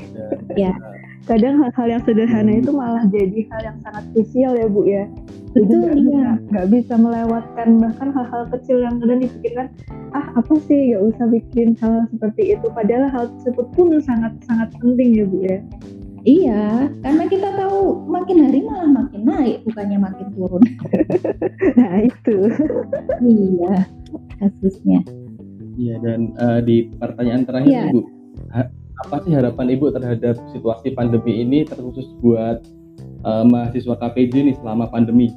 Ya. 0.57 0.73
Kadang 1.29 1.61
hal-hal 1.61 1.87
yang 1.93 2.03
sederhana 2.09 2.57
itu 2.57 2.73
malah 2.73 3.05
jadi 3.13 3.45
hal 3.53 3.61
yang 3.61 3.77
sangat 3.85 4.05
krusial 4.17 4.53
ya 4.57 4.65
bu 4.65 4.81
ya. 4.89 5.05
Betul 5.53 5.85
nggak 5.85 5.97
iya. 6.01 6.31
nggak 6.41 6.67
bisa 6.73 6.95
melewatkan 6.97 7.69
bahkan 7.85 8.09
hal-hal 8.17 8.43
kecil 8.49 8.81
yang 8.81 8.97
kadang 8.97 9.21
dipikirkan 9.21 9.69
ah 10.17 10.27
apa 10.41 10.55
sih? 10.65 10.97
Nggak 10.97 11.03
usah 11.05 11.27
bikin 11.29 11.77
hal 11.85 12.09
seperti 12.09 12.57
itu. 12.57 12.67
Padahal 12.73 13.13
hal 13.13 13.25
tersebut 13.37 13.67
pun 13.77 14.01
sangat 14.01 14.33
sangat 14.49 14.73
penting 14.81 15.21
ya 15.21 15.25
bu 15.29 15.39
ya 15.45 15.61
iya 16.29 16.93
karena 17.01 17.25
kita 17.25 17.49
tahu 17.57 18.05
makin 18.05 18.45
hari 18.45 18.61
malah 18.61 18.91
makin 18.93 19.23
naik 19.25 19.65
bukannya 19.65 19.97
makin 19.97 20.27
turun 20.37 20.65
nah 21.81 21.97
itu 22.05 22.39
iya 23.25 23.77
kasusnya 24.37 25.01
iya 25.81 25.97
dan 26.05 26.37
uh, 26.37 26.61
di 26.61 26.93
pertanyaan 27.01 27.49
terakhir 27.49 27.73
ya. 27.73 27.85
bu 27.89 28.05
apa 28.99 29.23
sih 29.23 29.33
harapan 29.35 29.79
Ibu 29.79 29.95
terhadap 29.95 30.37
situasi 30.51 30.91
pandemi 30.93 31.47
ini 31.47 31.63
terkhusus 31.63 32.11
buat 32.19 32.67
uh, 33.23 33.47
mahasiswa 33.47 33.95
KPJ 33.95 34.35
nih 34.51 34.57
selama 34.59 34.91
pandemi? 34.91 35.31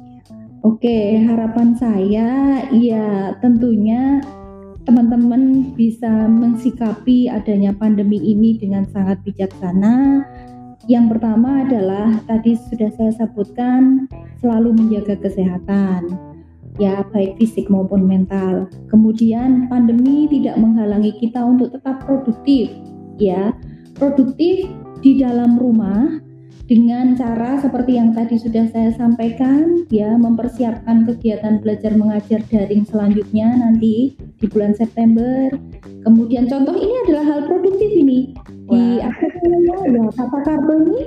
Oke, 0.62 1.18
harapan 1.26 1.74
saya 1.74 2.30
ya 2.70 3.34
tentunya 3.42 4.22
teman-teman 4.82 5.74
bisa 5.78 6.10
mensikapi 6.26 7.30
adanya 7.30 7.74
pandemi 7.74 8.18
ini 8.18 8.58
dengan 8.58 8.86
sangat 8.90 9.18
bijaksana. 9.26 10.26
Yang 10.90 11.14
pertama 11.16 11.62
adalah 11.62 12.18
tadi 12.26 12.58
sudah 12.58 12.90
saya 12.98 13.12
sebutkan 13.14 14.10
selalu 14.42 14.74
menjaga 14.74 15.14
kesehatan 15.22 16.32
ya 16.80 17.04
baik 17.12 17.36
fisik 17.36 17.68
maupun 17.68 18.08
mental. 18.08 18.68
Kemudian 18.88 19.68
pandemi 19.68 20.26
tidak 20.30 20.56
menghalangi 20.56 21.12
kita 21.20 21.42
untuk 21.44 21.74
tetap 21.76 22.02
produktif 22.04 22.72
ya. 23.20 23.52
Produktif 23.94 24.66
di 25.04 25.20
dalam 25.20 25.60
rumah 25.60 26.18
dengan 26.70 27.12
cara 27.18 27.60
seperti 27.60 28.00
yang 28.00 28.16
tadi 28.16 28.40
sudah 28.40 28.64
saya 28.72 28.94
sampaikan 28.96 29.84
ya 29.92 30.16
mempersiapkan 30.16 31.04
kegiatan 31.04 31.60
belajar 31.60 31.92
mengajar 31.92 32.40
daring 32.48 32.86
selanjutnya 32.88 33.52
nanti 33.60 34.16
di 34.16 34.46
bulan 34.48 34.72
September. 34.72 35.52
Kemudian 36.02 36.48
contoh 36.48 36.74
ini 36.74 36.94
adalah 37.06 37.24
hal 37.28 37.40
produktif 37.46 37.90
ini 37.92 38.32
di 38.72 38.98
namanya 39.52 39.76
ya 39.86 40.02
tata 40.16 40.38
kartu 40.44 40.74
ini 40.82 41.04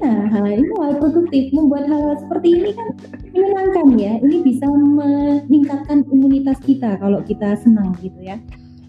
ini 0.61 0.73
hal 0.77 0.91
produktif. 1.01 1.43
Membuat 1.51 1.85
hal, 1.89 2.01
hal 2.01 2.15
seperti 2.21 2.47
ini 2.61 2.69
kan 2.75 2.87
menyenangkan 3.33 3.87
ya. 3.97 4.13
Ini 4.21 4.37
bisa 4.45 4.65
meningkatkan 4.69 6.05
imunitas 6.13 6.57
kita 6.61 6.97
kalau 7.01 7.19
kita 7.25 7.57
senang 7.59 7.97
gitu 7.99 8.19
ya. 8.21 8.37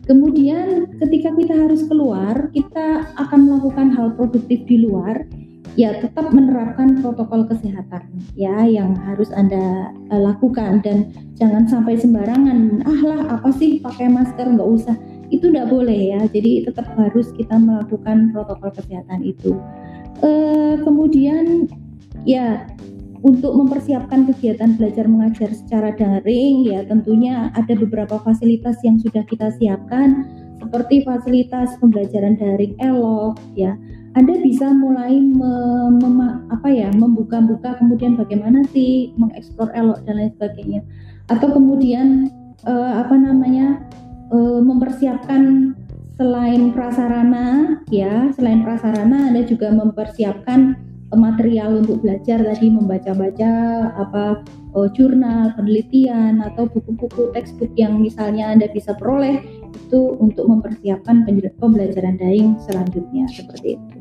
Kemudian 0.07 0.87
ketika 1.03 1.35
kita 1.35 1.55
harus 1.67 1.83
keluar, 1.91 2.55
kita 2.55 3.11
akan 3.19 3.41
melakukan 3.51 3.91
hal 3.91 4.15
produktif 4.15 4.63
di 4.71 4.87
luar, 4.87 5.27
ya 5.75 5.99
tetap 5.99 6.31
menerapkan 6.31 7.03
protokol 7.03 7.45
kesehatan 7.51 8.07
ya 8.39 8.65
yang 8.71 8.95
harus 9.03 9.35
Anda 9.35 9.91
uh, 10.15 10.23
lakukan. 10.23 10.79
Dan 10.87 11.11
jangan 11.35 11.67
sampai 11.67 11.99
sembarangan, 11.99 12.87
ah 12.87 13.01
lah 13.03 13.21
apa 13.35 13.51
sih 13.51 13.83
pakai 13.83 14.07
masker? 14.07 14.47
Nggak 14.47 14.71
usah. 14.71 14.97
Itu 15.29 15.51
tidak 15.51 15.71
boleh 15.71 16.17
ya. 16.17 16.21
Jadi 16.31 16.67
tetap 16.67 16.87
harus 16.95 17.31
kita 17.35 17.59
melakukan 17.59 18.31
protokol 18.31 18.71
kesehatan 18.75 19.23
itu. 19.27 19.59
Uh, 20.25 20.81
kemudian 20.81 21.69
ya 22.25 22.65
untuk 23.27 23.59
mempersiapkan 23.59 24.29
kegiatan 24.29 24.77
belajar 24.77 25.11
mengajar 25.11 25.51
secara 25.51 25.91
daring 25.97 26.69
ya 26.69 26.85
tentunya 26.85 27.51
ada 27.59 27.75
beberapa 27.75 28.21
fasilitas 28.21 28.77
yang 28.87 29.01
sudah 29.01 29.27
kita 29.27 29.51
siapkan 29.57 30.25
seperti 30.63 31.03
fasilitas 31.07 31.75
pembelajaran 31.83 32.39
daring 32.39 32.79
elok 32.79 33.39
ya 33.59 33.75
anda 34.17 34.33
bisa 34.41 34.73
mulai 34.73 35.21
mem, 35.21 36.01
apa 36.49 36.69
ya 36.73 36.89
membuka-buka 36.95 37.77
kemudian 37.77 38.17
bagaimana 38.17 38.65
sih 38.73 39.13
mengeksplor 39.21 39.69
elok 39.77 40.01
dan 40.09 40.17
lain 40.17 40.33
sebagainya 40.39 40.81
atau 41.29 41.53
kemudian 41.53 42.31
uh, 42.65 43.05
apa 43.05 43.15
namanya 43.19 43.83
uh, 44.33 44.61
mempersiapkan 44.63 45.75
selain 46.17 46.73
prasarana 46.73 47.79
ya 47.93 48.33
selain 48.33 48.65
prasarana 48.65 49.29
Anda 49.29 49.45
juga 49.45 49.69
mempersiapkan 49.69 50.87
material 51.15 51.87
untuk 51.87 52.03
belajar 52.03 52.43
tadi 52.43 52.67
membaca-baca 52.67 53.53
apa 53.95 54.43
oh, 54.75 54.91
jurnal 54.91 55.55
penelitian 55.55 56.43
atau 56.43 56.67
buku-buku 56.67 57.31
textbook 57.31 57.71
yang 57.79 58.03
misalnya 58.03 58.51
Anda 58.51 58.67
bisa 58.75 58.93
peroleh 58.99 59.45
itu 59.71 60.19
untuk 60.19 60.51
mempersiapkan 60.51 61.23
pembelajaran 61.63 62.19
daring 62.19 62.59
selanjutnya 62.67 63.31
seperti 63.31 63.79
itu. 63.79 63.99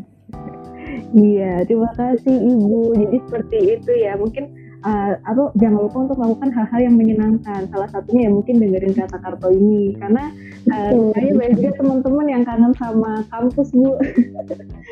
Iya, 1.16 1.64
terima 1.68 1.92
kasih 1.94 2.36
Ibu. 2.36 2.96
Jadi 2.98 3.18
seperti 3.28 3.58
itu 3.78 3.92
ya. 3.96 4.18
Mungkin 4.18 4.65
uh, 4.86 5.14
atau 5.26 5.50
jangan 5.58 5.90
lupa 5.90 5.98
untuk 6.06 6.18
melakukan 6.22 6.50
hal-hal 6.54 6.80
yang 6.86 6.96
menyenangkan. 6.96 7.62
Salah 7.74 7.90
satunya 7.90 8.30
ya 8.30 8.32
mungkin 8.32 8.56
dengerin 8.62 8.94
kata 8.94 9.18
karto 9.18 9.50
ini 9.52 9.98
karena 9.98 10.30
uh, 10.70 11.12
saya 11.18 11.32
banyak 11.34 11.54
juga 11.60 11.72
teman-teman 11.82 12.26
yang 12.30 12.44
kangen 12.46 12.74
sama 12.78 13.26
kampus 13.34 13.70
bu. 13.74 13.98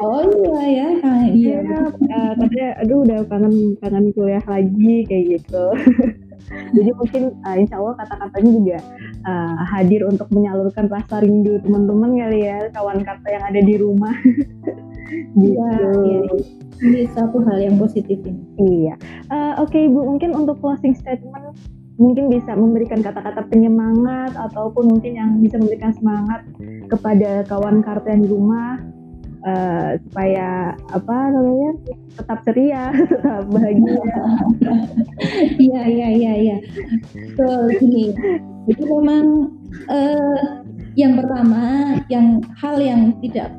Oh 0.02 0.26
iya 0.66 0.66
ya, 0.68 0.88
kangen 1.00 1.32
iya. 1.38 1.58
ya, 1.62 1.80
uh, 1.94 2.32
katanya, 2.36 2.68
aduh 2.82 3.00
udah 3.06 3.20
kangen 3.30 3.56
kangen 3.80 4.06
kuliah 4.18 4.44
lagi 4.50 4.96
kayak 5.06 5.26
gitu. 5.40 5.66
Jadi 6.76 6.92
mungkin 6.94 7.24
uh, 7.46 7.56
insya 7.56 7.80
Allah 7.80 7.96
kata-katanya 8.04 8.52
juga 8.52 8.78
uh, 9.26 9.62
hadir 9.74 10.02
untuk 10.06 10.28
menyalurkan 10.34 10.92
rasa 10.92 11.24
rindu 11.24 11.62
teman-teman 11.64 12.20
kali 12.20 12.40
ya 12.46 12.68
kawan 12.74 13.00
kata 13.06 13.28
yang 13.30 13.44
ada 13.48 13.62
di 13.64 13.76
rumah. 13.80 14.14
gitu. 15.38 15.58
Ya, 15.58 15.72
ya 16.03 16.22
ini 16.84 17.08
satu 17.15 17.39
hal 17.48 17.58
yang 17.63 17.75
positif 17.79 18.20
ini. 18.25 18.43
Iya. 18.60 18.96
Uh, 19.32 19.63
Oke 19.63 19.79
okay, 19.79 19.82
Ibu, 19.88 20.00
mungkin 20.03 20.36
untuk 20.36 20.60
closing 20.60 20.98
statement 20.98 21.55
mungkin 22.01 22.25
bisa 22.34 22.58
memberikan 22.58 23.05
kata-kata 23.05 23.46
penyemangat 23.53 24.34
ataupun 24.34 24.98
mungkin 24.98 25.13
yang 25.13 25.29
bisa 25.38 25.62
memberikan 25.62 25.93
semangat 25.93 26.41
kepada 26.89 27.46
kawan 27.46 27.86
kartu 27.86 28.10
yang 28.10 28.22
di 28.25 28.29
rumah 28.34 28.82
uh, 29.46 29.91
supaya 30.10 30.74
apa 30.89 31.17
namanya 31.29 31.72
tetap 32.17 32.39
ceria, 32.50 32.84
tetap 33.13 33.46
bahagia. 33.53 34.03
Iya 35.62 35.82
iya 35.86 36.08
iya 36.10 36.34
iya. 36.34 36.58
So 37.38 37.70
gini, 37.77 38.17
itu 38.65 38.84
memang 38.89 39.53
uh, 39.88 40.65
yang 40.98 41.17
pertama, 41.17 41.98
yang 42.10 42.41
hal 42.58 42.77
yang 42.82 43.17
tidak 43.22 43.53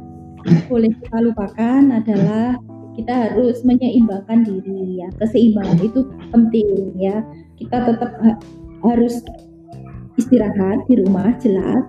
boleh 0.68 0.92
kita 1.00 1.18
lupakan 1.24 1.82
adalah 1.92 2.60
kita 2.94 3.12
harus 3.30 3.64
menyeimbangkan 3.66 4.46
diri 4.46 5.02
ya. 5.02 5.08
Keseimbangan 5.18 5.78
itu 5.82 6.00
penting 6.30 6.94
ya. 7.00 7.24
Kita 7.58 7.90
tetap 7.90 8.10
ha 8.22 8.32
harus 8.84 9.24
istirahat 10.20 10.84
di 10.86 11.00
rumah 11.02 11.34
jelas. 11.40 11.82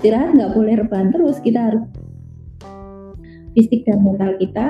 Istirahat 0.00 0.34
nggak 0.34 0.52
boleh 0.56 0.74
rebahan 0.82 1.14
terus 1.14 1.38
kita 1.38 1.70
harus 1.70 1.84
fisik 3.52 3.84
dan 3.84 4.00
mental 4.00 4.32
kita 4.40 4.68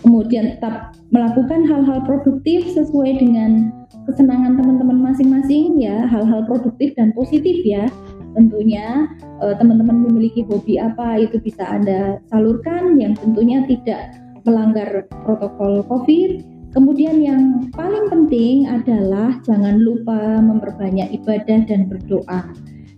kemudian 0.00 0.56
tetap 0.56 0.96
melakukan 1.12 1.68
hal-hal 1.68 2.00
produktif 2.08 2.64
sesuai 2.72 3.20
dengan 3.20 3.68
kesenangan 4.08 4.58
teman-teman 4.58 5.12
masing-masing 5.12 5.78
ya. 5.78 6.08
Hal-hal 6.10 6.48
produktif 6.50 6.96
dan 6.98 7.14
positif 7.14 7.62
ya 7.62 7.86
tentunya 8.34 9.08
uh, 9.40 9.54
teman-teman 9.56 10.10
memiliki 10.10 10.44
hobi 10.46 10.76
apa 10.82 11.22
itu 11.22 11.38
bisa 11.40 11.64
Anda 11.64 12.20
salurkan 12.28 12.98
yang 12.98 13.14
tentunya 13.16 13.62
tidak 13.64 14.18
melanggar 14.44 15.08
protokol 15.24 15.86
COVID. 15.88 16.54
Kemudian 16.74 17.22
yang 17.22 17.70
paling 17.70 18.10
penting 18.10 18.66
adalah 18.66 19.38
jangan 19.46 19.78
lupa 19.78 20.42
memperbanyak 20.42 21.14
ibadah 21.22 21.62
dan 21.70 21.86
berdoa. 21.86 22.50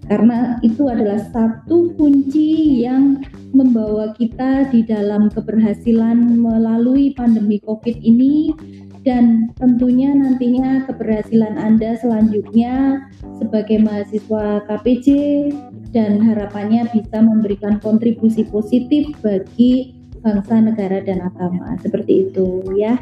Karena 0.07 0.57
itu 0.63 0.87
adalah 0.87 1.19
satu 1.35 1.93
kunci 1.99 2.81
yang 2.87 3.21
membawa 3.51 4.15
kita 4.15 4.71
di 4.71 4.87
dalam 4.87 5.29
keberhasilan 5.29 6.39
melalui 6.39 7.11
pandemi 7.13 7.59
COVID 7.59 8.01
ini 8.01 8.55
dan 9.07 9.55
tentunya 9.55 10.11
nantinya 10.11 10.83
keberhasilan 10.91 11.55
Anda 11.55 11.95
selanjutnya 12.03 13.07
sebagai 13.39 13.79
mahasiswa 13.87 14.67
KPJ 14.67 15.07
dan 15.95 16.19
harapannya 16.19 16.91
bisa 16.91 17.23
memberikan 17.23 17.79
kontribusi 17.79 18.43
positif 18.51 19.15
bagi 19.23 19.95
bangsa, 20.27 20.59
negara, 20.59 20.99
dan 21.07 21.23
agama. 21.23 21.79
Seperti 21.79 22.27
itu 22.27 22.67
ya. 22.75 22.99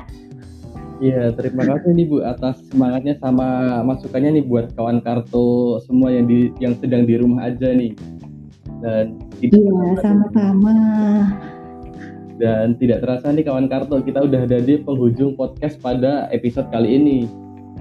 Iya, 1.01 1.33
terima 1.35 1.65
kasih 1.67 1.91
nih 1.97 2.07
Bu 2.07 2.23
atas 2.23 2.61
semangatnya 2.69 3.17
sama 3.19 3.81
masukannya 3.83 4.39
nih 4.39 4.45
buat 4.45 4.77
kawan 4.77 5.01
kartu 5.01 5.81
semua 5.89 6.13
yang 6.13 6.29
di 6.29 6.53
yang 6.61 6.77
sedang 6.79 7.09
di 7.09 7.17
rumah 7.17 7.49
aja 7.49 7.73
nih. 7.73 7.97
Dan 8.85 9.17
Iya, 9.41 9.99
sama-sama. 10.05 10.77
Dan 12.35 12.75
tidak 12.79 13.07
terasa 13.07 13.31
nih 13.31 13.47
kawan 13.47 13.71
kartu, 13.71 14.03
kita 14.03 14.27
udah 14.27 14.47
ada 14.47 14.59
di 14.59 14.81
penghujung 14.83 15.39
podcast 15.39 15.79
pada 15.79 16.27
episode 16.35 16.67
kali 16.75 16.99
ini. 16.99 17.19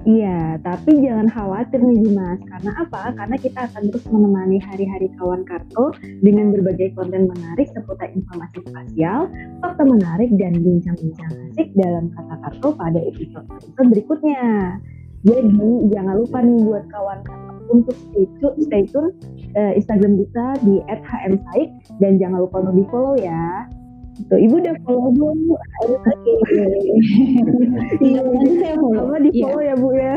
Iya, 0.04 0.60
tapi 0.60 1.00
jangan 1.00 1.32
khawatir 1.32 1.80
nih 1.80 2.04
Dimas. 2.04 2.36
Karena 2.44 2.76
apa? 2.76 3.16
Karena 3.16 3.36
kita 3.40 3.72
akan 3.72 3.88
terus 3.88 4.04
menemani 4.12 4.60
hari-hari 4.60 5.08
kawan 5.16 5.48
kartu 5.48 5.96
dengan 6.20 6.52
berbagai 6.52 6.92
konten 6.92 7.24
menarik 7.24 7.72
seputar 7.72 8.12
informasi 8.12 8.60
spasial, 8.68 9.32
fakta 9.64 9.82
menarik, 9.88 10.28
dan 10.36 10.60
bincang-bincang 10.60 11.32
asik 11.48 11.72
dalam 11.72 12.12
kata 12.12 12.36
kartu 12.36 12.68
pada 12.76 13.00
episode 13.00 13.48
berikutnya. 13.80 14.76
Jadi 15.24 15.88
jangan 15.88 16.20
lupa 16.20 16.38
nih 16.44 16.58
buat 16.68 16.84
kawan 16.92 17.20
kartu 17.24 17.54
untuk 17.72 17.96
stay 17.96 18.28
tune, 18.44 18.56
stay 18.60 18.84
tune 18.84 19.08
uh, 19.56 19.72
Instagram 19.72 20.20
kita 20.20 20.46
di 20.68 20.84
@hmsaik 20.84 21.68
dan 22.04 22.20
jangan 22.20 22.44
lupa 22.44 22.60
untuk 22.60 22.76
di 22.76 22.84
follow 22.92 23.16
ya. 23.16 23.64
Tuh, 24.14 24.38
ibu 24.38 24.54
udah 24.62 24.74
follow 24.86 25.10
belum? 25.10 25.38
Oke. 25.84 26.12
Iya, 27.98 28.20
nanti 28.22 28.54
saya 28.62 28.74
follow. 28.78 29.10
Apa 29.10 29.16
di 29.20 29.30
follow 29.42 29.60
ya 29.60 29.74
bu 29.74 29.88
ya? 29.94 30.14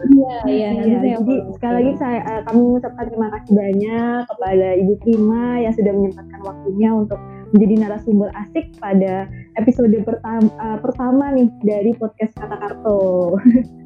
Iya, 0.00 0.36
iya. 0.48 0.68
Saya 0.80 1.16
Jadi 1.20 1.34
sekali 1.54 1.74
lagi 1.76 1.92
saya 2.00 2.18
uh, 2.24 2.40
kami 2.48 2.60
mengucapkan 2.64 3.04
terima 3.10 3.28
kasih 3.36 3.52
banyak 3.52 4.20
kepada 4.26 4.68
Ibu 4.80 4.94
Prima 5.04 5.44
yang 5.60 5.74
sudah 5.76 5.92
menyempatkan 5.92 6.40
waktunya 6.40 6.90
untuk 6.94 7.20
menjadi 7.50 7.74
narasumber 7.82 8.30
asik 8.32 8.66
pada 8.78 9.26
episode 9.58 9.92
pertama 10.06 10.48
uh, 10.62 10.78
pertama 10.78 11.34
nih 11.34 11.48
dari 11.66 11.90
podcast 11.98 12.32
Kata 12.38 12.56
Karto. 12.56 13.00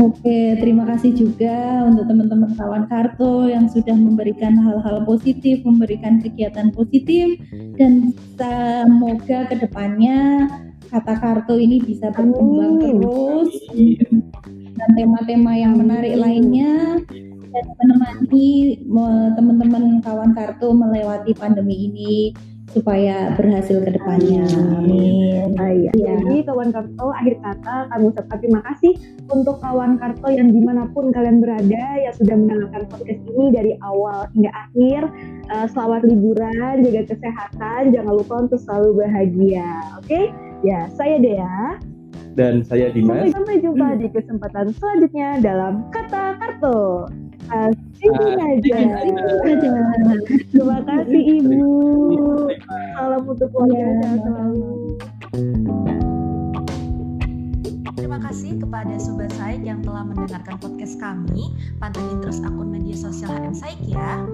Oke, 0.00 0.56
terima 0.56 0.88
kasih 0.88 1.12
juga 1.12 1.84
untuk 1.84 2.08
teman-teman 2.08 2.56
kawan 2.56 2.88
Karto 2.88 3.44
yang 3.44 3.68
sudah 3.68 3.92
memberikan 3.92 4.56
hal-hal 4.56 5.04
positif, 5.04 5.60
memberikan 5.68 6.16
kegiatan 6.16 6.72
positif, 6.72 7.36
dan 7.76 8.16
semoga 8.40 9.52
ke 9.52 9.56
depannya 9.60 10.48
kata 10.88 11.12
Karto 11.20 11.60
ini 11.60 11.76
bisa 11.84 12.08
berkembang 12.08 12.80
terus. 12.80 13.52
Dan 14.72 14.90
tema-tema 14.96 15.52
yang 15.60 15.76
menarik 15.76 16.16
lainnya. 16.16 16.96
Dan 17.52 17.64
menemani 17.84 18.80
teman-teman 19.36 20.00
kawan 20.00 20.32
Karto 20.32 20.72
melewati 20.72 21.36
pandemi 21.36 21.92
ini 21.92 22.32
supaya 22.70 23.34
berhasil 23.34 23.82
ke 23.82 23.90
depannya. 23.90 24.46
Amin. 24.78 25.58
Ah, 25.58 25.74
iya. 25.74 25.90
Ya. 25.98 26.14
Jadi 26.22 26.46
kawan 26.46 26.70
karto 26.70 27.06
akhir 27.10 27.34
kata 27.42 27.76
kami 27.90 28.04
ucapkan 28.14 28.38
terima 28.38 28.60
kasih 28.70 28.92
untuk 29.28 29.58
kawan 29.58 29.98
karto 29.98 30.28
yang 30.30 30.54
di 30.54 30.60
mana 30.62 30.86
pun 30.94 31.10
kalian 31.10 31.42
berada 31.42 31.84
yang 31.98 32.14
sudah 32.14 32.34
mendengarkan 32.38 32.82
podcast 32.88 33.20
ini 33.26 33.44
dari 33.52 33.72
awal 33.82 34.30
hingga 34.32 34.52
akhir. 34.54 35.02
Uh, 35.52 35.66
selamat 35.68 36.02
liburan, 36.06 36.74
jaga 36.86 37.02
kesehatan, 37.12 37.92
jangan 37.92 38.14
lupa 38.14 38.34
untuk 38.46 38.60
selalu 38.62 39.04
bahagia. 39.04 39.68
Oke? 39.98 40.06
Okay? 40.06 40.24
Ya, 40.62 40.86
saya 40.94 41.18
Dea. 41.18 41.82
Dan 42.32 42.64
saya 42.64 42.88
Dimas. 42.88 43.28
Sampai, 43.28 43.34
sampai 43.34 43.54
jumpa 43.60 43.86
di 44.00 44.08
kesempatan 44.08 44.72
selanjutnya 44.72 45.28
dalam 45.44 45.84
Kata 45.92 46.40
Karto. 46.40 47.10
Asik 47.52 48.16
aja. 48.40 48.78
Terima 50.48 50.78
kasih 50.88 51.22
Ibu. 51.44 51.68
Salam 52.96 53.22
untuk 53.28 53.48
keluarga 53.52 54.16
selalu. 54.24 54.96
Terima 57.92 58.18
kasih 58.24 58.56
kepada 58.56 58.96
Sobat 58.96 59.28
Saik 59.36 59.68
yang 59.68 59.84
telah 59.84 60.00
mendengarkan 60.00 60.56
podcast 60.56 60.96
kami. 60.96 61.52
Pantengin 61.76 62.24
terus 62.24 62.40
akun 62.40 62.72
media 62.72 62.96
sosial 62.96 63.28
HM 63.28 63.52
Saik 63.52 63.80
ya. 63.84 64.24